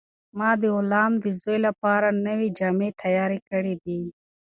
ما 0.37 0.49
د 0.61 0.63
غلام 0.75 1.11
د 1.23 1.25
زوی 1.41 1.57
لپاره 1.67 2.07
نوې 2.27 2.47
جامې 2.57 2.89
تیارې 3.01 3.39
کړې 3.49 3.73
دي. 3.83 4.01